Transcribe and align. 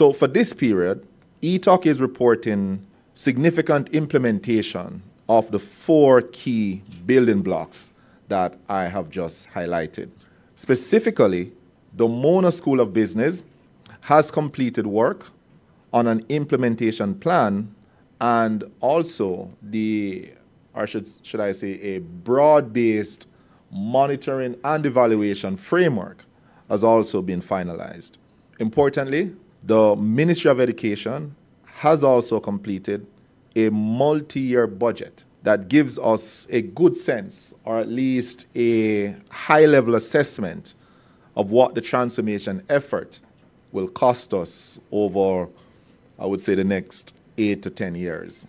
So 0.00 0.14
for 0.14 0.28
this 0.28 0.54
period, 0.54 1.06
ETOC 1.42 1.84
is 1.84 2.00
reporting 2.00 2.86
significant 3.12 3.90
implementation 3.90 5.02
of 5.28 5.50
the 5.50 5.58
four 5.58 6.22
key 6.22 6.82
building 7.04 7.42
blocks 7.42 7.90
that 8.28 8.56
I 8.70 8.84
have 8.84 9.10
just 9.10 9.46
highlighted. 9.50 10.08
Specifically, 10.56 11.52
the 11.98 12.08
Mona 12.08 12.50
School 12.50 12.80
of 12.80 12.94
Business 12.94 13.44
has 14.00 14.30
completed 14.30 14.86
work 14.86 15.26
on 15.92 16.06
an 16.06 16.24
implementation 16.30 17.14
plan 17.14 17.74
and 18.22 18.64
also 18.80 19.50
the, 19.60 20.32
or 20.72 20.86
should, 20.86 21.10
should 21.22 21.40
I 21.40 21.52
say, 21.52 21.72
a 21.72 21.98
broad 21.98 22.72
based 22.72 23.26
monitoring 23.70 24.56
and 24.64 24.86
evaluation 24.86 25.58
framework 25.58 26.24
has 26.70 26.82
also 26.82 27.20
been 27.20 27.42
finalized. 27.42 28.12
Importantly, 28.60 29.34
the 29.62 29.96
Ministry 29.96 30.50
of 30.50 30.60
Education 30.60 31.34
has 31.64 32.02
also 32.02 32.40
completed 32.40 33.06
a 33.56 33.68
multi 33.70 34.40
year 34.40 34.66
budget 34.66 35.24
that 35.42 35.68
gives 35.68 35.98
us 35.98 36.46
a 36.50 36.62
good 36.62 36.96
sense, 36.96 37.54
or 37.64 37.78
at 37.78 37.88
least 37.88 38.46
a 38.54 39.14
high 39.30 39.64
level 39.64 39.94
assessment, 39.94 40.74
of 41.36 41.50
what 41.50 41.74
the 41.74 41.80
transformation 41.80 42.62
effort 42.68 43.20
will 43.72 43.88
cost 43.88 44.34
us 44.34 44.78
over, 44.92 45.48
I 46.18 46.26
would 46.26 46.40
say, 46.40 46.54
the 46.54 46.64
next 46.64 47.14
eight 47.38 47.62
to 47.62 47.70
10 47.70 47.94
years. 47.94 48.46